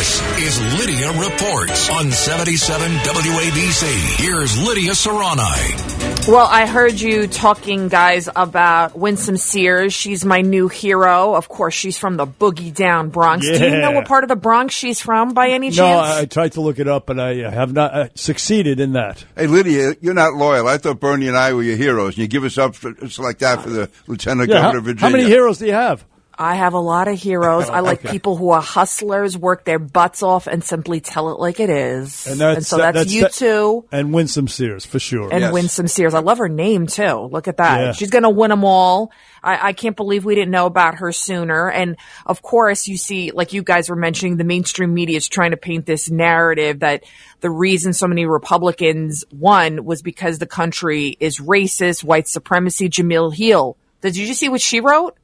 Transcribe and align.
This 0.00 0.22
is 0.38 0.80
Lidia 0.80 1.08
Reports 1.12 1.90
on 1.90 2.10
77 2.10 2.90
WABC. 2.90 4.24
Here's 4.24 4.58
Lidia 4.66 4.92
Curanaj. 4.92 6.26
Well, 6.26 6.46
I 6.46 6.64
heard 6.64 6.98
you 6.98 7.26
talking, 7.26 7.88
guys, 7.88 8.26
about 8.34 8.96
Winsome 8.98 9.36
Sears. 9.36 9.92
She's 9.92 10.24
my 10.24 10.40
new 10.40 10.68
hero. 10.68 11.34
Of 11.34 11.50
course, 11.50 11.74
she's 11.74 11.98
from 11.98 12.16
the 12.16 12.26
Boogie 12.26 12.74
Down 12.74 13.10
Bronx. 13.10 13.44
Do 13.46 13.52
you 13.62 13.78
know 13.78 13.90
what 13.90 14.06
part 14.06 14.24
of 14.24 14.28
the 14.30 14.36
Bronx 14.36 14.74
she's 14.74 15.02
from 15.02 15.34
by 15.34 15.50
any 15.50 15.68
No, 15.68 15.74
chance? 15.74 16.08
I, 16.08 16.20
I 16.20 16.24
tried 16.24 16.52
to 16.52 16.62
look 16.62 16.78
it 16.78 16.88
up, 16.88 17.10
and 17.10 17.20
I 17.20 17.50
have 17.50 17.74
not 17.74 17.92
uh, 17.94 18.08
succeeded 18.14 18.80
in 18.80 18.94
that. 18.94 19.22
Hey, 19.36 19.48
Lidia, 19.48 19.96
you're 20.00 20.14
not 20.14 20.32
loyal. 20.32 20.66
I 20.66 20.78
thought 20.78 20.98
Bernie 20.98 21.28
and 21.28 21.36
I 21.36 21.52
were 21.52 21.62
your 21.62 21.76
heroes, 21.76 22.14
and 22.14 22.18
you 22.22 22.26
give 22.26 22.44
us 22.44 22.56
up 22.56 22.74
for, 22.74 22.88
it's 23.02 23.18
like 23.18 23.40
that 23.40 23.60
for 23.60 23.68
the 23.68 23.90
Lieutenant 24.06 24.48
Yeah, 24.48 24.62
Governor 24.62 24.72
how, 24.72 24.78
of 24.78 24.84
Virginia. 24.84 25.10
how 25.10 25.10
many 25.14 25.28
heroes 25.28 25.58
do 25.58 25.66
you 25.66 25.74
have? 25.74 26.06
I 26.40 26.54
have 26.54 26.72
a 26.72 26.78
lot 26.80 27.06
of 27.06 27.18
heroes. 27.20 27.68
I 27.68 27.80
like 27.90 28.02
people 28.02 28.34
who 28.34 28.48
are 28.50 28.62
hustlers, 28.62 29.36
work 29.36 29.64
their 29.64 29.78
butts 29.78 30.22
off, 30.22 30.46
and 30.46 30.64
simply 30.64 31.00
tell 31.00 31.30
it 31.30 31.38
like 31.38 31.60
it 31.60 31.68
is. 31.68 32.26
And 32.26 32.40
that's- 32.40 32.66
so 32.66 32.78
that's, 32.78 32.96
that's 32.96 33.12
you 33.12 33.22
that- 33.22 33.32
two. 33.34 33.84
And 33.92 34.14
Winsome 34.14 34.48
Sears, 34.48 34.86
for 34.86 34.98
sure. 34.98 35.28
and 35.30 35.40
Yes. 35.42 35.52
Winsome 35.52 35.86
Sears. 35.86 36.14
I 36.14 36.20
love 36.20 36.38
her 36.38 36.48
name 36.48 36.86
too. 36.86 37.28
Look 37.30 37.46
at 37.46 37.58
that. 37.58 37.80
Yeah. 37.80 37.92
She's 37.92 38.10
going 38.10 38.22
to 38.22 38.30
win 38.30 38.48
them 38.48 38.64
all. 38.64 39.12
I, 39.42 39.68
I 39.68 39.72
can't 39.74 39.96
believe 39.96 40.24
we 40.24 40.34
didn't 40.34 40.50
know 40.50 40.66
about 40.66 40.96
her 40.96 41.12
sooner. 41.12 41.70
And 41.70 41.96
of 42.26 42.42
course, 42.42 42.88
you 42.88 42.96
see, 42.96 43.30
like 43.32 43.52
you 43.52 43.62
guys 43.62 43.88
were 43.90 43.96
mentioning, 43.96 44.36
the 44.38 44.44
mainstream 44.44 44.92
media 44.94 45.16
is 45.18 45.28
trying 45.28 45.50
to 45.52 45.56
paint 45.58 45.84
this 45.86 46.10
narrative 46.10 46.80
that 46.80 47.04
the 47.40 47.50
reason 47.50 47.92
so 47.92 48.06
many 48.06 48.24
Republicans 48.26 49.24
won 49.30 49.84
was 49.84 50.02
because 50.02 50.38
the 50.38 50.46
country 50.46 51.16
is 51.20 51.38
racist, 51.38 52.04
white 52.04 52.28
supremacy. 52.28 52.88
Jemele 52.88 53.34
Hill. 53.34 53.76
Did 54.02 54.16
you 54.16 54.26
just 54.26 54.40
see 54.40 54.48
what 54.48 54.60
she 54.60 54.80
wrote? 54.80 55.16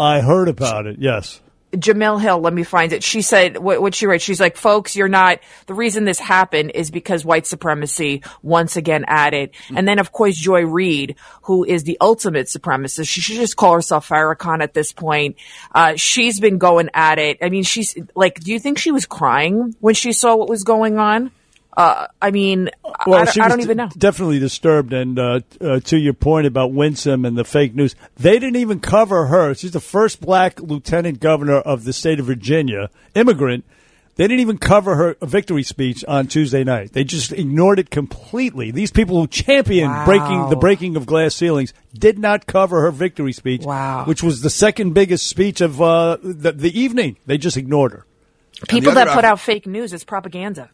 I 0.00 0.20
heard 0.20 0.48
about 0.48 0.86
it, 0.86 0.96
yes. 0.98 1.40
Jemele 1.72 2.20
Hill, 2.20 2.40
let 2.40 2.52
me 2.52 2.64
find 2.64 2.92
it. 2.92 3.04
She 3.04 3.22
said, 3.22 3.56
what, 3.56 3.80
what 3.80 3.94
she 3.94 4.06
wrote, 4.06 4.20
she's 4.20 4.40
like, 4.40 4.56
folks, 4.56 4.96
you're 4.96 5.08
not, 5.08 5.38
the 5.66 5.74
reason 5.74 6.04
this 6.04 6.18
happened 6.18 6.72
is 6.74 6.90
because 6.90 7.24
white 7.24 7.46
supremacy 7.46 8.24
once 8.42 8.76
again 8.76 9.04
added. 9.06 9.50
And 9.76 9.86
then, 9.86 9.98
of 9.98 10.10
course, 10.10 10.36
Joy 10.36 10.62
Reid, 10.62 11.16
who 11.42 11.64
is 11.64 11.84
the 11.84 11.98
ultimate 12.00 12.46
supremacist. 12.46 13.08
She 13.08 13.20
should 13.20 13.36
just 13.36 13.56
call 13.56 13.74
herself 13.74 14.08
Farrakhan 14.08 14.62
at 14.62 14.74
this 14.74 14.92
point. 14.92 15.36
Uh, 15.72 15.94
she's 15.96 16.40
been 16.40 16.58
going 16.58 16.90
at 16.92 17.18
it. 17.18 17.38
I 17.42 17.50
mean, 17.50 17.62
she's 17.62 17.96
like, 18.16 18.40
do 18.40 18.52
you 18.52 18.58
think 18.58 18.78
she 18.78 18.90
was 18.90 19.06
crying 19.06 19.76
when 19.80 19.94
she 19.94 20.12
saw 20.12 20.34
what 20.34 20.48
was 20.48 20.64
going 20.64 20.98
on? 20.98 21.30
Uh, 21.76 22.08
I 22.20 22.30
mean, 22.30 22.68
I, 22.84 23.10
I, 23.10 23.24
she 23.26 23.40
I 23.40 23.48
don't 23.48 23.60
even 23.60 23.76
know. 23.76 23.88
Definitely 23.96 24.38
disturbed. 24.38 24.92
And 24.92 25.18
uh, 25.18 25.40
uh, 25.60 25.80
to 25.80 25.96
your 25.98 26.12
point 26.14 26.46
about 26.46 26.72
Winsome 26.72 27.24
and 27.24 27.36
the 27.38 27.44
fake 27.44 27.74
news, 27.74 27.94
they 28.16 28.38
didn't 28.38 28.56
even 28.56 28.80
cover 28.80 29.26
her. 29.26 29.54
She's 29.54 29.70
the 29.70 29.80
first 29.80 30.20
black 30.20 30.60
lieutenant 30.60 31.20
governor 31.20 31.58
of 31.58 31.84
the 31.84 31.92
state 31.92 32.18
of 32.20 32.26
Virginia, 32.26 32.90
immigrant. 33.14 33.64
They 34.16 34.24
didn't 34.24 34.40
even 34.40 34.58
cover 34.58 34.96
her 34.96 35.16
victory 35.22 35.62
speech 35.62 36.04
on 36.06 36.26
Tuesday 36.26 36.62
night. 36.62 36.92
They 36.92 37.04
just 37.04 37.32
ignored 37.32 37.78
it 37.78 37.88
completely. 37.88 38.70
These 38.70 38.90
people 38.90 39.18
who 39.18 39.26
championed 39.26 39.90
Wow. 39.92 40.04
breaking 40.04 40.50
the 40.50 40.56
breaking 40.56 40.96
of 40.96 41.06
glass 41.06 41.34
ceilings 41.34 41.72
did 41.94 42.18
not 42.18 42.44
cover 42.46 42.82
her 42.82 42.90
victory 42.90 43.32
speech, 43.32 43.62
Wow. 43.62 44.04
which 44.04 44.22
was 44.22 44.42
the 44.42 44.50
second 44.50 44.92
biggest 44.92 45.26
speech 45.26 45.62
of 45.62 45.80
uh, 45.80 46.18
the, 46.22 46.52
the 46.52 46.78
evening. 46.78 47.16
They 47.24 47.38
just 47.38 47.56
ignored 47.56 47.92
her. 47.92 48.04
People 48.68 48.92
that 48.92 49.08
put 49.08 49.24
out 49.24 49.40
fake 49.40 49.66
news, 49.66 49.94
is 49.94 50.04
propaganda. 50.04 50.68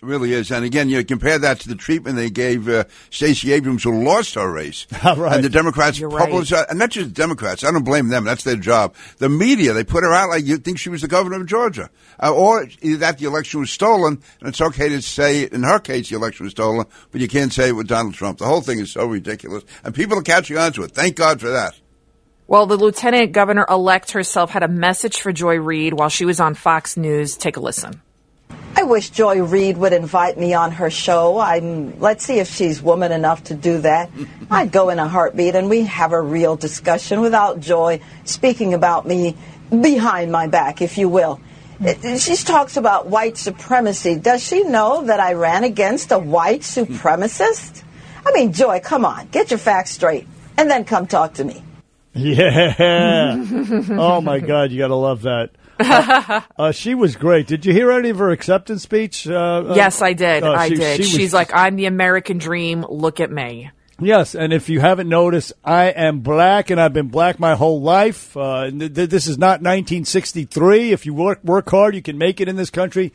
It 0.00 0.06
really 0.06 0.32
is. 0.32 0.52
And 0.52 0.64
again, 0.64 0.88
you 0.88 1.04
compare 1.04 1.40
that 1.40 1.58
to 1.60 1.68
the 1.68 1.74
treatment 1.74 2.14
they 2.14 2.30
gave 2.30 2.68
uh, 2.68 2.84
Stacey 3.10 3.52
Abrams, 3.52 3.82
who 3.82 4.04
lost 4.04 4.34
her 4.34 4.50
race. 4.50 4.86
Right. 5.18 5.36
And 5.36 5.44
the 5.44 5.48
Democrats 5.48 5.98
You're 5.98 6.10
right. 6.10 6.28
publicized, 6.28 6.66
and 6.70 6.78
not 6.78 6.90
just 6.90 7.12
Democrats. 7.14 7.64
I 7.64 7.72
don't 7.72 7.82
blame 7.82 8.08
them. 8.08 8.24
That's 8.24 8.44
their 8.44 8.56
job. 8.56 8.94
The 9.16 9.28
media, 9.28 9.72
they 9.72 9.82
put 9.82 10.04
her 10.04 10.12
out 10.12 10.28
like 10.28 10.44
you 10.44 10.58
think 10.58 10.78
she 10.78 10.90
was 10.90 11.00
the 11.00 11.08
governor 11.08 11.40
of 11.40 11.46
Georgia. 11.46 11.90
Uh, 12.22 12.32
or 12.32 12.68
either 12.82 12.98
that 12.98 13.18
the 13.18 13.24
election 13.24 13.60
was 13.60 13.70
stolen, 13.70 14.22
and 14.40 14.48
it's 14.48 14.60
okay 14.60 14.88
to 14.90 15.02
say, 15.02 15.44
in 15.44 15.62
her 15.62 15.78
case, 15.80 16.10
the 16.10 16.16
election 16.16 16.44
was 16.44 16.52
stolen, 16.52 16.86
but 17.10 17.20
you 17.20 17.26
can't 17.26 17.52
say 17.52 17.70
it 17.70 17.72
with 17.72 17.88
Donald 17.88 18.14
Trump. 18.14 18.38
The 18.38 18.46
whole 18.46 18.60
thing 18.60 18.78
is 18.78 18.92
so 18.92 19.06
ridiculous. 19.06 19.64
And 19.82 19.94
people 19.94 20.18
are 20.18 20.22
catching 20.22 20.58
on 20.58 20.72
to 20.74 20.82
it. 20.84 20.92
Thank 20.92 21.16
God 21.16 21.40
for 21.40 21.48
that. 21.48 21.74
Well, 22.46 22.66
the 22.66 22.76
lieutenant 22.76 23.32
governor 23.32 23.66
elect 23.68 24.12
herself 24.12 24.50
had 24.50 24.62
a 24.62 24.68
message 24.68 25.20
for 25.20 25.32
Joy 25.32 25.56
Reid 25.56 25.94
while 25.94 26.10
she 26.10 26.24
was 26.24 26.38
on 26.38 26.54
Fox 26.54 26.96
News. 26.96 27.36
Take 27.36 27.56
a 27.56 27.60
listen. 27.60 28.02
I 28.88 28.90
wish 28.90 29.10
Joy 29.10 29.42
Reid 29.42 29.76
would 29.76 29.92
invite 29.92 30.38
me 30.38 30.54
on 30.54 30.72
her 30.72 30.88
show. 30.88 31.38
I'm, 31.38 32.00
let's 32.00 32.24
see 32.24 32.38
if 32.38 32.48
she's 32.48 32.80
woman 32.80 33.12
enough 33.12 33.44
to 33.44 33.54
do 33.54 33.82
that. 33.82 34.08
I'd 34.50 34.72
go 34.72 34.88
in 34.88 34.98
a 34.98 35.06
heartbeat 35.06 35.54
and 35.54 35.68
we 35.68 35.82
have 35.82 36.12
a 36.12 36.22
real 36.22 36.56
discussion 36.56 37.20
without 37.20 37.60
Joy 37.60 38.00
speaking 38.24 38.72
about 38.72 39.06
me 39.06 39.36
behind 39.68 40.32
my 40.32 40.46
back, 40.46 40.80
if 40.80 40.96
you 40.96 41.06
will. 41.10 41.38
Uh, 41.84 42.16
She 42.16 42.34
talks 42.36 42.78
about 42.78 43.08
white 43.08 43.36
supremacy. 43.36 44.14
Does 44.14 44.42
she 44.42 44.64
know 44.64 45.04
that 45.04 45.20
I 45.20 45.34
ran 45.34 45.64
against 45.64 46.10
a 46.10 46.18
white 46.18 46.62
supremacist? 46.62 47.82
I 48.24 48.32
mean, 48.32 48.54
Joy, 48.54 48.80
come 48.80 49.04
on, 49.04 49.28
get 49.28 49.50
your 49.50 49.58
facts 49.58 49.90
straight 49.90 50.26
and 50.56 50.70
then 50.70 50.86
come 50.86 51.06
talk 51.06 51.34
to 51.34 51.44
me. 51.44 51.62
Yeah. 52.18 53.44
oh 53.90 54.20
my 54.20 54.40
God, 54.52 54.70
you 54.72 54.78
got 54.78 54.88
to 54.88 54.94
love 54.96 55.22
that. 55.22 55.50
Uh, 55.80 56.40
uh, 56.58 56.72
she 56.72 56.94
was 56.94 57.14
great. 57.16 57.46
Did 57.46 57.64
you 57.64 57.72
hear 57.72 57.92
any 57.92 58.08
of 58.10 58.18
her 58.18 58.30
acceptance 58.30 58.82
speech? 58.82 59.28
Uh, 59.28 59.34
uh, 59.70 59.74
Yes, 59.76 60.02
I 60.02 60.12
did. 60.12 60.42
uh, 60.42 60.52
I 60.52 60.68
she- 60.68 60.74
did. 60.74 60.96
she 60.96 61.02
was- 61.02 61.10
She's 61.10 61.32
like, 61.34 61.50
I'm 61.54 61.76
the 61.76 61.86
American 61.86 62.38
dream. 62.38 62.84
Look 62.88 63.20
at 63.20 63.30
me. 63.30 63.70
yes. 64.00 64.34
And 64.34 64.52
if 64.52 64.68
you 64.68 64.80
haven't 64.80 65.08
noticed, 65.08 65.52
I 65.64 65.86
am 65.86 66.20
black, 66.20 66.70
and 66.70 66.80
I've 66.80 66.92
been 66.92 67.08
black 67.08 67.38
my 67.38 67.54
whole 67.54 67.80
life. 67.80 68.36
Uh, 68.36 68.70
th- 68.70 68.92
th- 68.94 69.08
this 69.10 69.26
is 69.28 69.38
not 69.38 69.60
1963. 69.62 70.92
If 70.92 71.06
you 71.06 71.14
work 71.14 71.42
work 71.44 71.70
hard, 71.70 71.94
you 71.94 72.02
can 72.02 72.18
make 72.18 72.40
it 72.40 72.48
in 72.48 72.56
this 72.56 72.70
country. 72.70 73.12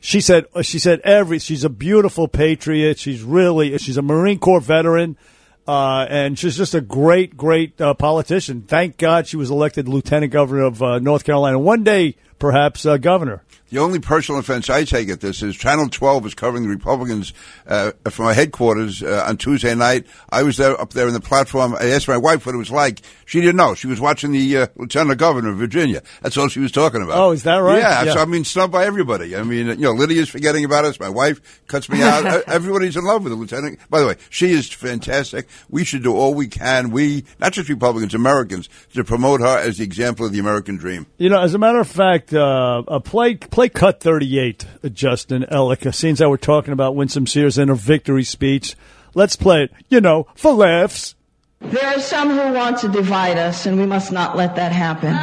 She 0.00 0.20
said. 0.20 0.44
She 0.62 0.78
said 0.78 1.00
every. 1.00 1.38
She's 1.40 1.64
a 1.64 1.68
beautiful 1.70 2.28
patriot. 2.28 2.98
She's 2.98 3.22
really. 3.22 3.76
She's 3.78 3.96
a 3.96 4.02
Marine 4.02 4.38
Corps 4.38 4.60
veteran. 4.60 5.16
Uh, 5.66 6.06
and 6.08 6.38
she's 6.38 6.56
just 6.56 6.74
a 6.74 6.80
great, 6.80 7.36
great 7.36 7.80
uh, 7.80 7.92
politician. 7.94 8.62
Thank 8.62 8.98
God 8.98 9.26
she 9.26 9.36
was 9.36 9.50
elected 9.50 9.88
lieutenant 9.88 10.32
governor 10.32 10.62
of 10.62 10.82
uh, 10.82 10.98
North 11.00 11.24
Carolina. 11.24 11.58
One 11.58 11.82
day, 11.82 12.16
perhaps, 12.38 12.84
uh, 12.86 12.96
governor. 12.96 13.42
The 13.68 13.78
only 13.78 13.98
personal 13.98 14.38
offense 14.38 14.70
I 14.70 14.84
take 14.84 15.08
at 15.08 15.20
this 15.20 15.42
is 15.42 15.56
Channel 15.56 15.88
12 15.88 16.26
is 16.26 16.34
covering 16.34 16.62
the 16.62 16.68
Republicans 16.68 17.32
uh, 17.66 17.90
from 18.08 18.26
our 18.26 18.34
headquarters 18.34 19.02
uh, 19.02 19.24
on 19.26 19.38
Tuesday 19.38 19.74
night. 19.74 20.06
I 20.30 20.44
was 20.44 20.56
there 20.56 20.80
up 20.80 20.90
there 20.92 21.08
in 21.08 21.14
the 21.14 21.20
platform. 21.20 21.74
I 21.74 21.86
asked 21.86 22.06
my 22.06 22.16
wife 22.16 22.46
what 22.46 22.54
it 22.54 22.58
was 22.58 22.70
like. 22.70 23.00
She 23.24 23.40
didn't 23.40 23.56
know. 23.56 23.74
She 23.74 23.88
was 23.88 24.00
watching 24.00 24.30
the 24.30 24.56
uh, 24.56 24.66
Lieutenant 24.76 25.18
Governor 25.18 25.50
of 25.50 25.56
Virginia. 25.56 26.00
That's 26.22 26.36
all 26.36 26.46
she 26.46 26.60
was 26.60 26.70
talking 26.70 27.02
about. 27.02 27.18
Oh, 27.18 27.32
is 27.32 27.42
that 27.42 27.56
right? 27.56 27.78
Yeah. 27.78 28.04
Yeah. 28.04 28.12
So 28.12 28.20
I 28.20 28.24
mean, 28.24 28.44
snubbed 28.44 28.72
by 28.72 28.84
everybody. 28.86 29.34
I 29.34 29.42
mean, 29.42 29.66
you 29.66 29.76
know, 29.76 29.94
Lidia's 29.94 30.28
forgetting 30.28 30.64
about 30.64 30.84
us. 30.84 31.00
My 31.00 31.08
wife 31.08 31.60
cuts 31.66 31.88
me 31.88 32.02
out. 32.02 32.24
Everybody's 32.46 32.96
in 32.96 33.04
love 33.04 33.24
with 33.24 33.32
the 33.32 33.36
Lieutenant. 33.36 33.80
By 33.90 33.98
the 33.98 34.06
way, 34.06 34.14
she 34.30 34.52
is 34.52 34.72
fantastic. 34.72 35.48
We 35.68 35.82
should 35.82 36.04
do 36.04 36.14
all 36.14 36.34
we 36.34 36.46
can. 36.46 36.92
We, 36.92 37.24
not 37.40 37.52
just 37.52 37.68
Republicans, 37.68 38.14
Americans, 38.14 38.68
to 38.94 39.02
promote 39.02 39.40
her 39.40 39.58
as 39.58 39.78
the 39.78 39.84
example 39.84 40.24
of 40.24 40.32
the 40.32 40.38
American 40.38 40.76
dream. 40.76 41.06
You 41.18 41.30
know, 41.30 41.40
as 41.40 41.52
a 41.52 41.58
matter 41.58 41.80
of 41.80 41.88
fact, 41.88 42.25
uh, 42.32 42.82
uh, 42.86 42.98
play 43.00 43.36
play 43.36 43.68
cut 43.68 44.00
thirty 44.00 44.38
eight, 44.38 44.66
uh, 44.82 44.88
Justin 44.88 45.44
Ellick. 45.50 45.86
Uh, 45.86 45.92
Seems 45.92 46.18
that 46.18 46.28
we're 46.28 46.36
talking 46.36 46.72
about 46.72 46.94
Winsome 46.94 47.26
Sears 47.26 47.58
and 47.58 47.68
her 47.68 47.74
victory 47.74 48.24
speech. 48.24 48.76
Let's 49.14 49.36
play 49.36 49.64
it. 49.64 49.72
You 49.88 50.00
know, 50.00 50.26
for 50.34 50.52
laughs. 50.52 51.14
There 51.60 51.86
are 51.86 52.00
some 52.00 52.30
who 52.30 52.52
want 52.52 52.78
to 52.78 52.88
divide 52.88 53.38
us, 53.38 53.66
and 53.66 53.78
we 53.78 53.86
must 53.86 54.12
not 54.12 54.36
let 54.36 54.56
that 54.56 54.72
happen. 54.72 55.14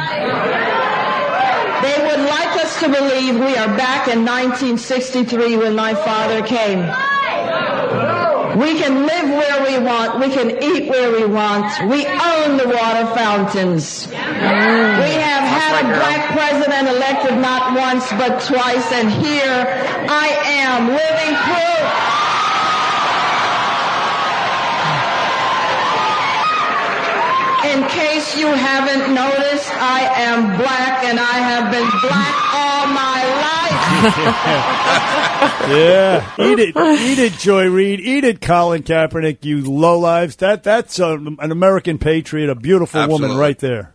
They 1.84 2.02
would 2.02 2.26
like 2.28 2.64
us 2.64 2.80
to 2.80 2.88
believe 2.88 3.34
we 3.34 3.56
are 3.56 3.76
back 3.76 4.08
in 4.08 4.24
1963 4.24 5.56
when 5.58 5.76
my 5.76 5.94
father 5.94 6.42
came. 6.42 6.80
We 8.56 8.78
can 8.78 9.04
live 9.04 9.28
where 9.30 9.58
we 9.66 9.84
want. 9.84 10.20
We 10.20 10.28
can 10.28 10.62
eat 10.62 10.88
where 10.88 11.10
we 11.10 11.24
want. 11.26 11.66
We 11.90 12.06
own 12.06 12.56
the 12.56 12.68
water 12.68 13.06
fountains. 13.14 14.06
We 14.06 14.14
have 14.14 15.42
had 15.42 15.84
a 15.84 15.88
black 15.88 16.30
president 16.30 16.88
elected 16.88 17.38
not 17.38 17.74
once 17.76 18.08
but 18.12 18.40
twice, 18.42 18.92
and 18.92 19.10
here 19.10 19.66
I 20.08 20.28
am 20.62 20.86
living 20.86 21.34
proof. 21.50 22.14
In 27.74 27.88
case 27.88 28.36
you 28.38 28.46
haven't 28.46 29.12
noticed, 29.12 29.68
I 29.74 30.08
am 30.14 30.56
black 30.56 31.02
and 31.02 31.18
I 31.18 31.38
have 31.50 31.72
been 31.72 31.90
black 32.08 32.43
all 32.86 32.92
my 32.92 33.24
life. 33.24 35.10
Yeah, 35.66 36.34
eat 36.38 36.58
it, 36.58 36.76
eat 36.76 37.18
it, 37.18 37.32
Joy 37.34 37.68
Reid, 37.68 38.00
eat 38.00 38.24
it, 38.24 38.40
Colin 38.40 38.82
Kaepernick. 38.82 39.44
You 39.44 39.62
lowlives. 39.62 40.36
That 40.38 40.62
that's 40.62 40.98
a, 40.98 41.14
an 41.14 41.50
American 41.50 41.98
patriot, 41.98 42.50
a 42.50 42.54
beautiful 42.54 43.06
woman 43.08 43.36
right 43.36 43.58
there. 43.58 43.94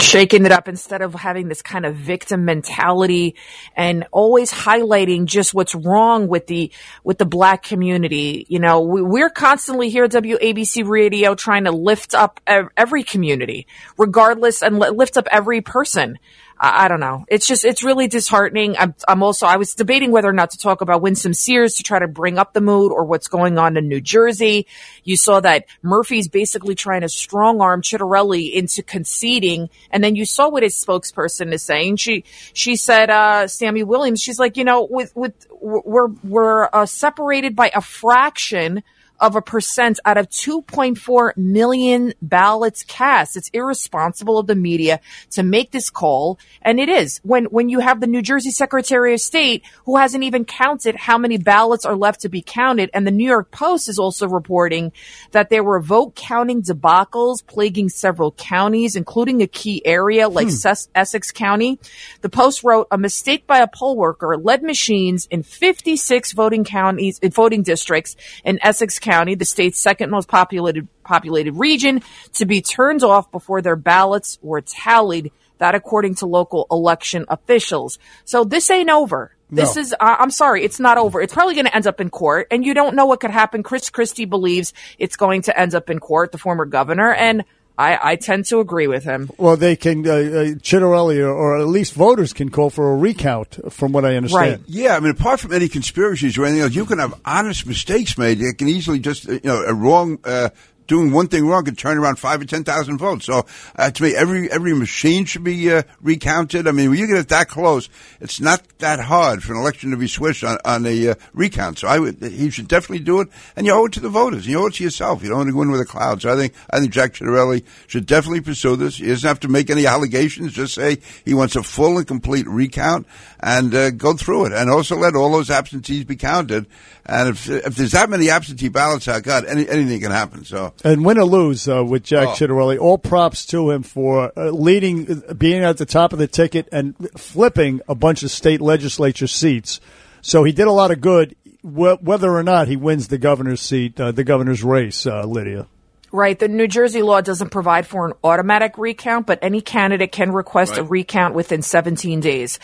shaking 0.00 0.44
it 0.46 0.52
up 0.52 0.68
instead 0.68 1.00
of 1.02 1.14
having 1.14 1.48
this 1.48 1.62
kind 1.62 1.86
of 1.86 1.94
victim 1.96 2.44
mentality 2.44 3.34
and 3.76 4.06
always 4.12 4.52
highlighting 4.52 5.24
just 5.24 5.54
what's 5.54 5.74
wrong 5.74 6.28
with 6.28 6.46
the 6.46 6.70
with 7.04 7.18
the 7.18 7.24
black 7.26 7.62
community. 7.62 8.46
You 8.48 8.58
know, 8.58 8.80
we, 8.80 9.02
we're 9.02 9.30
constantly 9.30 9.88
here 9.90 10.04
at 10.04 10.10
WABC 10.10 10.86
Radio 10.86 11.34
trying 11.34 11.64
to 11.64 11.72
lift 11.72 12.14
up 12.14 12.40
every 12.46 13.02
community, 13.04 13.66
regardless, 13.96 14.62
and 14.62 14.78
lift 14.78 15.16
up 15.16 15.26
every 15.30 15.60
person. 15.60 16.18
I, 16.58 16.84
I 16.84 16.88
don't 16.88 17.00
know. 17.00 17.24
It's 17.28 17.46
just, 17.46 17.64
it's 17.64 17.82
really 17.82 18.08
disheartening. 18.08 18.76
I'm, 18.76 18.94
I'm 19.06 19.22
also, 19.22 19.46
I 19.46 19.56
was 19.56 19.74
debating 19.74 20.10
whether 20.10 20.28
or 20.28 20.32
not 20.32 20.50
to 20.50 20.58
talk 20.58 20.80
about 20.80 21.02
Winsome 21.02 21.34
Sears 21.34 21.74
to 21.74 21.82
try 21.82 21.98
to 21.98 22.08
bring 22.08 22.38
up 22.38 22.52
the 22.52 22.60
mood 22.60 22.92
or 22.92 23.04
what's 23.04 23.28
going 23.28 23.58
on 23.58 23.76
in 23.76 23.88
New 23.88 24.00
Jersey. 24.00 24.66
You 25.04 25.16
saw 25.16 25.40
that 25.40 25.66
Murphy's 25.82 26.28
basically 26.28 26.74
trying 26.74 27.02
to 27.02 27.08
strong 27.08 27.60
arm 27.60 27.82
Ciattarelli 27.82 28.52
into 28.52 28.82
conceding. 28.82 29.70
And 29.90 30.02
then 30.02 30.16
you 30.16 30.24
saw 30.24 30.48
what 30.48 30.62
his 30.62 30.74
spokesperson 30.74 31.52
is 31.52 31.62
saying. 31.62 31.96
She, 31.96 32.24
she 32.52 32.76
said, 32.76 33.10
uh, 33.10 33.44
Stami 33.44 33.84
Williams, 33.84 34.20
she's 34.20 34.38
like, 34.38 34.56
you 34.56 34.64
know, 34.64 34.86
with, 34.88 35.14
with, 35.16 35.34
we're, 35.60 36.08
we're, 36.24 36.68
uh, 36.72 36.86
separated 36.86 37.54
by 37.54 37.70
a 37.74 37.80
fraction 37.80 38.82
of 39.20 39.34
a 39.34 39.42
percent 39.42 39.98
out 40.04 40.16
of 40.16 40.28
2.4 40.28 41.36
million 41.36 42.14
ballots 42.22 42.84
cast. 42.84 43.36
It's 43.36 43.50
irresponsible 43.52 44.38
of 44.38 44.46
the 44.46 44.54
media 44.54 45.00
to 45.30 45.42
make 45.42 45.72
this 45.72 45.90
call. 45.90 46.38
And 46.62 46.78
it 46.78 46.88
is 46.88 47.20
when, 47.24 47.46
when 47.46 47.68
you 47.68 47.80
have 47.80 48.00
the 48.00 48.06
New 48.06 48.22
Jersey 48.22 48.50
Secretary 48.50 49.14
of 49.14 49.20
State 49.20 49.64
who 49.84 49.96
hasn't 49.96 50.24
even 50.24 50.44
counted 50.44 50.94
how 50.96 51.18
many 51.18 51.36
ballots 51.36 51.84
are 51.84 51.96
left 51.96 52.20
to 52.20 52.28
be 52.28 52.42
counted. 52.42 52.90
And 52.94 53.06
the 53.06 53.10
New 53.10 53.26
York 53.26 53.50
Post 53.50 53.88
is 53.88 53.98
also 53.98 54.28
reporting 54.28 54.92
that 55.32 55.50
there 55.50 55.64
were 55.64 55.80
vote 55.80 56.14
counting 56.14 56.62
debacles 56.62 57.44
plaguing 57.46 57.88
several 57.88 58.32
counties, 58.32 58.94
including 58.94 59.42
a 59.42 59.46
key 59.46 59.82
area 59.84 60.28
like 60.28 60.48
hmm. 60.48 60.72
Essex 60.94 61.32
County. 61.32 61.78
The 62.20 62.28
Post 62.28 62.62
wrote 62.62 62.86
a 62.90 62.98
mistake 62.98 63.46
by 63.46 63.58
a 63.58 63.68
poll 63.68 63.96
worker 63.96 64.36
led 64.36 64.62
machines 64.62 65.26
in 65.30 65.42
56 65.42 66.32
voting 66.32 66.64
counties, 66.64 67.18
voting 67.32 67.62
districts 67.62 68.16
in 68.44 68.58
Essex 68.62 68.98
County 68.98 69.07
County, 69.08 69.34
the 69.34 69.44
state's 69.44 69.78
second 69.78 70.10
most 70.10 70.28
populated 70.28 70.86
populated 71.02 71.52
region, 71.52 72.02
to 72.34 72.44
be 72.44 72.60
turned 72.60 73.02
off 73.02 73.30
before 73.30 73.62
their 73.62 73.76
ballots 73.76 74.38
were 74.42 74.60
tallied. 74.60 75.32
That 75.58 75.74
according 75.74 76.16
to 76.16 76.26
local 76.26 76.68
election 76.70 77.24
officials. 77.28 77.98
So 78.24 78.44
this 78.44 78.70
ain't 78.70 78.90
over. 78.90 79.34
This 79.50 79.74
no. 79.74 79.82
is, 79.82 79.92
uh, 79.92 80.16
I'm 80.18 80.30
sorry, 80.30 80.62
it's 80.62 80.78
not 80.78 80.98
over. 80.98 81.20
It's 81.20 81.32
probably 81.32 81.54
going 81.54 81.66
to 81.66 81.74
end 81.74 81.86
up 81.86 82.00
in 82.00 82.10
court 82.10 82.48
and 82.50 82.64
you 82.64 82.74
don't 82.74 82.94
know 82.94 83.06
what 83.06 83.20
could 83.20 83.30
happen. 83.30 83.62
Chris 83.62 83.88
Christie 83.90 84.26
believes 84.26 84.74
it's 84.98 85.16
going 85.16 85.42
to 85.42 85.58
end 85.58 85.74
up 85.74 85.88
in 85.90 85.98
court, 85.98 86.32
the 86.32 86.38
former 86.38 86.66
governor. 86.66 87.12
And 87.12 87.44
I, 87.78 87.98
I 88.02 88.16
tend 88.16 88.44
to 88.46 88.58
agree 88.58 88.88
with 88.88 89.04
him. 89.04 89.30
Well, 89.38 89.56
they 89.56 89.76
can, 89.76 90.04
uh, 90.04 90.10
uh, 90.10 90.16
Ciattarelli 90.56 91.20
or, 91.20 91.30
or, 91.30 91.60
at 91.60 91.68
least 91.68 91.94
voters 91.94 92.32
can 92.32 92.50
call 92.50 92.70
for 92.70 92.92
a 92.92 92.96
recount, 92.96 93.72
from 93.72 93.92
what 93.92 94.04
I 94.04 94.16
understand. 94.16 94.50
Right. 94.50 94.60
Yeah, 94.66 94.96
I 94.96 95.00
mean, 95.00 95.12
apart 95.12 95.38
from 95.38 95.52
any 95.52 95.68
conspiracies 95.68 96.36
or 96.36 96.44
anything 96.44 96.62
else, 96.62 96.74
you 96.74 96.84
can 96.84 96.98
have 96.98 97.14
honest 97.24 97.66
mistakes 97.66 98.18
made. 98.18 98.38
You 98.38 98.52
can 98.52 98.68
easily 98.68 98.98
just, 98.98 99.26
you 99.26 99.40
know, 99.44 99.62
a 99.62 99.72
wrong 99.72 100.18
uh, 100.24 100.48
doing 100.88 101.12
one 101.12 101.28
thing 101.28 101.46
wrong 101.46 101.64
could 101.64 101.78
turn 101.78 101.98
around 101.98 102.18
five 102.18 102.40
or 102.40 102.44
ten 102.44 102.64
thousand 102.64 102.98
votes. 102.98 103.26
So 103.26 103.46
uh, 103.76 103.90
to 103.90 104.02
me, 104.02 104.16
every 104.16 104.50
every 104.50 104.74
machine 104.74 105.24
should 105.24 105.44
be 105.44 105.72
uh, 105.72 105.82
recounted. 106.00 106.66
I 106.66 106.72
mean, 106.72 106.90
when 106.90 106.98
you 106.98 107.06
get 107.06 107.18
it 107.18 107.28
that 107.28 107.48
close, 107.48 107.88
it's 108.20 108.40
not 108.40 108.66
that 108.78 108.98
hard 108.98 109.42
for 109.44 109.52
an 109.52 109.60
election 109.60 109.92
to 109.92 109.96
be 109.96 110.08
switched 110.08 110.42
on, 110.42 110.58
on 110.64 110.84
a 110.86 111.10
uh, 111.10 111.14
recount. 111.32 111.78
So 111.78 111.86
I 111.88 111.98
would, 111.98 112.20
he 112.22 112.50
should 112.50 112.66
definitely 112.66 113.04
do 113.04 113.20
it, 113.20 113.28
and 113.54 113.66
you 113.66 113.72
owe 113.72 113.86
it 113.86 113.92
to 113.92 114.00
the 114.00 114.08
voters. 114.08 114.46
You 114.46 114.58
owe 114.60 114.66
it 114.66 114.74
to 114.74 114.84
yourself. 114.84 115.22
You 115.22 115.28
don't 115.28 115.38
want 115.38 115.48
to 115.48 115.54
go 115.54 115.62
in 115.62 115.70
with 115.70 115.80
a 115.80 115.84
cloud. 115.84 116.22
So 116.22 116.32
I 116.32 116.36
think 116.36 116.54
I 116.70 116.80
think 116.80 116.92
Jack 116.92 117.12
Ciattarelli 117.12 117.64
should 117.86 118.06
definitely 118.06 118.40
pursue 118.40 118.74
this. 118.76 118.96
He 118.96 119.06
doesn't 119.06 119.28
have 119.28 119.40
to 119.40 119.48
make 119.48 119.70
any 119.70 119.86
allegations. 119.86 120.54
Just 120.54 120.74
say 120.74 120.98
he 121.24 121.34
wants 121.34 121.54
a 121.54 121.62
full 121.62 121.98
and 121.98 122.06
complete 122.06 122.46
recount 122.48 123.06
and 123.40 123.74
uh, 123.74 123.90
go 123.90 124.14
through 124.14 124.46
it, 124.46 124.52
and 124.52 124.70
also 124.70 124.96
let 124.96 125.14
all 125.14 125.30
those 125.30 125.50
absentees 125.50 126.04
be 126.04 126.16
counted. 126.16 126.66
And 127.08 127.30
if 127.30 127.48
if 127.48 127.74
there's 127.74 127.92
that 127.92 128.10
many 128.10 128.28
absentee 128.28 128.68
ballots, 128.68 129.08
I 129.08 129.20
God, 129.20 129.46
any, 129.46 129.66
anything 129.66 130.00
can 130.00 130.10
happen. 130.10 130.44
So 130.44 130.74
and 130.84 131.06
win 131.06 131.18
or 131.18 131.24
lose 131.24 131.66
uh, 131.66 131.82
with 131.82 132.04
Jack 132.04 132.28
oh. 132.28 132.32
Ciattarelli, 132.32 132.78
all 132.78 132.98
props 132.98 133.46
to 133.46 133.70
him 133.70 133.82
for 133.82 134.30
uh, 134.36 134.50
leading, 134.50 135.22
being 135.36 135.64
at 135.64 135.78
the 135.78 135.86
top 135.86 136.12
of 136.12 136.18
the 136.18 136.26
ticket 136.26 136.68
and 136.70 136.94
flipping 137.16 137.80
a 137.88 137.94
bunch 137.94 138.22
of 138.22 138.30
state 138.30 138.60
legislature 138.60 139.26
seats. 139.26 139.80
So 140.20 140.44
he 140.44 140.52
did 140.52 140.66
a 140.66 140.72
lot 140.72 140.90
of 140.90 141.00
good, 141.00 141.34
wh- 141.62 141.96
whether 142.02 142.30
or 142.30 142.42
not 142.42 142.68
he 142.68 142.76
wins 142.76 143.08
the 143.08 143.18
governor's 143.18 143.62
seat, 143.62 143.98
uh, 143.98 144.12
the 144.12 144.24
governor's 144.24 144.62
race, 144.62 145.06
uh, 145.06 145.24
Lidia. 145.24 145.66
Right. 146.10 146.38
The 146.38 146.48
New 146.48 146.68
Jersey 146.68 147.02
law 147.02 147.20
doesn't 147.20 147.50
provide 147.50 147.86
for 147.86 148.06
an 148.06 148.12
automatic 148.24 148.78
recount, 148.78 149.26
but 149.26 149.38
any 149.42 149.60
candidate 149.60 150.12
can 150.12 150.32
request 150.32 150.72
right. 150.72 150.80
a 150.80 150.84
recount 150.84 151.34
within 151.34 151.62
17 151.62 152.20
days 152.20 152.58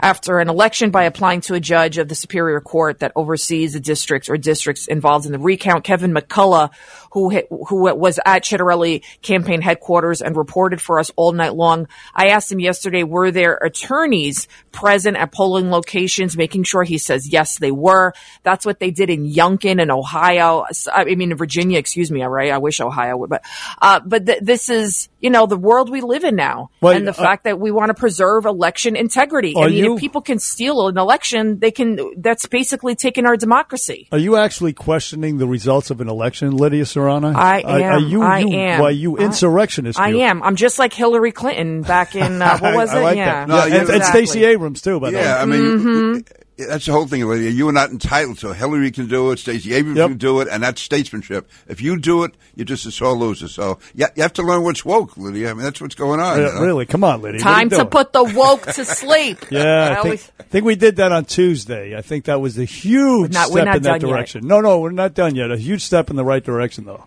after 0.00 0.38
an 0.38 0.48
election 0.48 0.90
by 0.90 1.04
applying 1.04 1.40
to 1.42 1.54
a 1.54 1.60
judge 1.60 1.98
of 1.98 2.08
the 2.08 2.14
Superior 2.14 2.60
Court 2.60 3.00
that 3.00 3.12
oversees 3.14 3.74
the 3.74 3.80
districts 3.80 4.28
or 4.28 4.36
districts 4.36 4.86
involved 4.86 5.26
in 5.26 5.32
the 5.32 5.38
recount. 5.38 5.84
Kevin 5.84 6.12
McCullough, 6.12 6.70
who 7.12 7.30
who 7.68 7.94
was 7.94 8.18
at 8.24 8.44
Ciattarelli 8.44 9.04
campaign 9.22 9.60
headquarters 9.60 10.22
and 10.22 10.36
reported 10.36 10.80
for 10.80 10.98
us 10.98 11.10
all 11.16 11.32
night 11.32 11.54
long. 11.54 11.88
I 12.14 12.28
asked 12.28 12.50
him 12.50 12.60
yesterday, 12.60 13.02
were 13.02 13.30
there 13.30 13.54
attorneys 13.54 14.48
present 14.72 15.16
at 15.16 15.32
polling 15.32 15.70
locations, 15.70 16.36
making 16.36 16.62
sure 16.62 16.82
he 16.82 16.98
says 16.98 17.28
yes, 17.28 17.58
they 17.58 17.72
were. 17.72 18.12
That's 18.42 18.64
what 18.64 18.80
they 18.80 18.90
did 18.90 19.10
in 19.10 19.26
Youngkin 19.26 19.80
in 19.80 19.90
Ohio. 19.90 20.64
I 20.92 21.04
mean, 21.04 21.32
in 21.32 21.36
Virginia, 21.36 21.78
excuse 21.78 22.10
me. 22.10 22.22
Right? 22.22 22.52
I 22.52 22.58
wish 22.58 22.80
Ohio 22.80 23.16
would, 23.18 23.30
but 23.30 23.42
uh, 23.82 24.00
but 24.04 24.26
th- 24.26 24.40
this 24.42 24.70
is 24.70 25.08
you 25.20 25.30
know 25.30 25.46
the 25.46 25.56
world 25.56 25.90
we 25.90 26.00
live 26.00 26.24
in 26.24 26.36
now, 26.36 26.70
well, 26.80 26.96
and 26.96 27.06
the 27.06 27.10
uh, 27.10 27.14
fact 27.14 27.44
that 27.44 27.58
we 27.58 27.70
want 27.70 27.88
to 27.88 27.94
preserve 27.94 28.46
election 28.46 28.96
integrity. 28.96 29.54
You, 29.90 29.96
if 29.96 30.00
people 30.00 30.20
can 30.20 30.38
steal 30.38 30.88
an 30.88 30.98
election, 30.98 31.58
they 31.58 31.70
can. 31.70 31.98
That's 32.16 32.46
basically 32.46 32.94
taking 32.94 33.26
our 33.26 33.36
democracy. 33.36 34.08
Are 34.12 34.18
you 34.18 34.36
actually 34.36 34.72
questioning 34.72 35.38
the 35.38 35.46
results 35.46 35.90
of 35.90 36.00
an 36.00 36.08
election, 36.08 36.56
Lidia 36.56 36.84
Curanaj? 36.84 37.34
I 37.34 37.60
am. 37.60 37.92
Are, 37.92 37.98
you, 37.98 38.22
I 38.22 38.38
you, 38.40 38.52
am. 38.56 38.80
Why 38.80 38.90
you 38.90 39.16
insurrectionist? 39.16 39.98
I, 39.98 40.08
I 40.08 40.14
am. 40.28 40.42
I'm 40.42 40.56
just 40.56 40.78
like 40.78 40.92
Hillary 40.92 41.32
Clinton 41.32 41.82
back 41.82 42.14
in 42.14 42.42
uh, 42.42 42.58
what 42.58 42.74
was 42.74 42.90
I, 42.90 42.98
it? 42.98 43.02
Like 43.02 43.16
yeah, 43.16 43.44
no, 43.46 43.56
yeah 43.56 43.66
exactly. 43.66 43.94
and, 43.94 44.04
Stacey 44.04 44.44
Abrams 44.44 44.82
too. 44.82 45.00
By 45.00 45.10
the 45.10 45.18
yeah, 45.18 45.36
way, 45.36 45.42
I 45.42 45.44
mean. 45.46 45.60
Mm-hmm 45.60 46.40
that's 46.68 46.86
the 46.86 46.92
whole 46.92 47.06
thing, 47.06 47.26
Lidia. 47.26 47.50
You 47.50 47.68
are 47.68 47.72
not 47.72 47.90
entitled 47.90 48.38
to. 48.38 48.52
Hillary 48.54 48.90
can 48.90 49.06
do 49.06 49.30
it. 49.30 49.38
Stacey 49.38 49.74
Abrams 49.74 49.98
yep. 49.98 50.08
can 50.08 50.18
do 50.18 50.40
it, 50.40 50.48
and 50.50 50.62
that's 50.62 50.80
statesmanship. 50.80 51.50
If 51.68 51.80
you 51.80 51.98
do 51.98 52.24
it, 52.24 52.34
you're 52.54 52.64
just 52.64 52.86
a 52.86 52.90
sore 52.90 53.14
loser. 53.14 53.48
So 53.48 53.78
you, 53.94 54.06
you 54.16 54.22
have 54.22 54.32
to 54.34 54.42
learn 54.42 54.62
what's 54.62 54.84
woke, 54.84 55.16
Lidia. 55.16 55.50
I 55.50 55.54
mean, 55.54 55.62
that's 55.62 55.80
what's 55.80 55.94
going 55.94 56.20
on. 56.20 56.38
you 56.38 56.44
know? 56.44 56.60
Really, 56.60 56.86
come 56.86 57.04
on, 57.04 57.22
Lidia. 57.22 57.40
Time 57.40 57.70
to 57.70 57.84
put 57.84 58.12
the 58.12 58.24
woke 58.24 58.66
to 58.66 58.84
sleep. 58.84 59.46
yeah, 59.50 59.96
I, 59.98 60.02
think, 60.02 60.30
I 60.38 60.42
think, 60.44 60.64
we 60.64 60.76
did 60.76 60.96
that 60.96 61.12
on 61.12 61.24
Tuesday. 61.24 61.96
I 61.96 62.02
think 62.02 62.26
that 62.26 62.40
was 62.40 62.58
a 62.58 62.64
huge 62.64 63.32
not, 63.32 63.48
step 63.48 63.76
in 63.76 63.82
that 63.82 64.00
direction. 64.00 64.42
Yet. 64.42 64.48
No, 64.48 64.60
no, 64.60 64.80
we're 64.80 64.90
not 64.90 65.14
done 65.14 65.34
yet. 65.34 65.50
A 65.50 65.56
huge 65.56 65.82
step 65.82 66.10
in 66.10 66.16
the 66.16 66.24
right 66.24 66.44
direction, 66.44 66.84
though. 66.84 67.04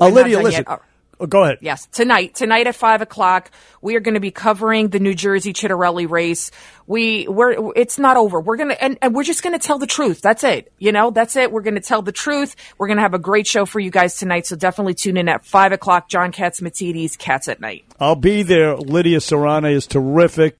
Uh, 0.00 0.08
Lidia, 0.08 0.40
listen. 0.40 0.64
Yet. 0.68 0.80
Oh, 1.22 1.26
go 1.26 1.44
ahead. 1.44 1.58
Yes, 1.60 1.86
tonight, 1.86 2.34
tonight 2.34 2.66
at 2.66 2.74
five 2.74 3.00
o'clock, 3.00 3.52
we 3.80 3.94
are 3.94 4.00
going 4.00 4.14
to 4.14 4.20
be 4.20 4.32
covering 4.32 4.88
the 4.88 4.98
New 4.98 5.14
Jersey 5.14 5.52
Ciattarelli 5.52 6.10
race. 6.10 6.50
We, 6.88 7.28
we're, 7.28 7.72
it's 7.76 7.96
not 7.96 8.16
over. 8.16 8.40
We're 8.40 8.56
gonna, 8.56 8.74
and, 8.74 8.98
and 9.00 9.14
we're 9.14 9.22
just 9.22 9.40
going 9.44 9.56
to 9.56 9.64
tell 9.64 9.78
the 9.78 9.86
truth. 9.86 10.20
That's 10.20 10.42
it. 10.42 10.72
You 10.80 10.90
know, 10.90 11.12
that's 11.12 11.36
it. 11.36 11.52
We're 11.52 11.62
going 11.62 11.76
to 11.76 11.80
tell 11.80 12.02
the 12.02 12.10
truth. 12.10 12.56
We're 12.76 12.88
going 12.88 12.96
to 12.96 13.02
have 13.02 13.14
a 13.14 13.20
great 13.20 13.46
show 13.46 13.66
for 13.66 13.78
you 13.78 13.92
guys 13.92 14.16
tonight. 14.16 14.46
So 14.46 14.56
definitely 14.56 14.94
tune 14.94 15.16
in 15.16 15.28
at 15.28 15.46
five 15.46 15.70
o'clock. 15.70 16.08
John 16.08 16.32
Catsimatidis, 16.32 17.16
Cats 17.16 17.46
at 17.46 17.60
Night. 17.60 17.84
I'll 18.00 18.16
be 18.16 18.42
there. 18.42 18.76
Lidia 18.76 19.18
Curanaj 19.18 19.72
is 19.72 19.86
terrific. 19.86 20.50